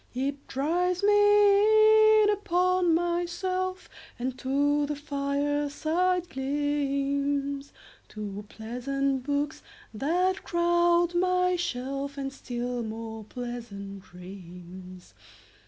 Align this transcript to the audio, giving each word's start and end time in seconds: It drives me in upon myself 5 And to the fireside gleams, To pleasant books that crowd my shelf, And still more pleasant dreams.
It 0.15 0.47
drives 0.47 1.03
me 1.03 2.23
in 2.23 2.31
upon 2.31 2.95
myself 2.95 3.81
5 3.81 3.89
And 4.17 4.39
to 4.39 4.87
the 4.87 4.95
fireside 4.95 6.27
gleams, 6.27 7.71
To 8.07 8.43
pleasant 8.49 9.21
books 9.23 9.61
that 9.93 10.43
crowd 10.43 11.13
my 11.13 11.55
shelf, 11.55 12.17
And 12.17 12.33
still 12.33 12.81
more 12.81 13.23
pleasant 13.25 14.01
dreams. 14.01 15.13